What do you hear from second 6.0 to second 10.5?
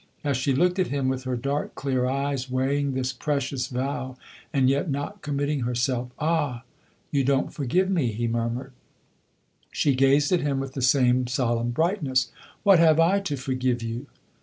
"Ah, you don't forgive me!" he murmured. She gazed at